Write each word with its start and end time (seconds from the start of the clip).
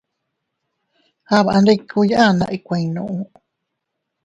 Aaban 1.33 1.57
ndikuu 1.61 2.05
yaanna 2.11 2.45
ikuuinnu. 2.55 3.03